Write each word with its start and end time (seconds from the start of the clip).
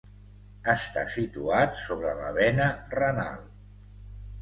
Està 0.73 1.03
situat 1.17 1.79
sobre 1.83 2.17
la 2.25 2.35
vena 2.41 2.73
renal. 2.99 3.49